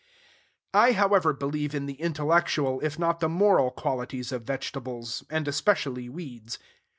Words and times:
I, 0.73 0.93
however, 0.93 1.31
believe 1.31 1.75
in 1.75 1.85
the 1.85 2.01
intellectual, 2.01 2.79
if 2.81 2.97
not 2.97 3.19
the 3.19 3.29
moral, 3.29 3.69
qualities 3.69 4.31
of 4.31 4.41
vegetables, 4.41 5.23
and 5.29 5.47
especially 5.47 6.09
weeds. 6.09 6.57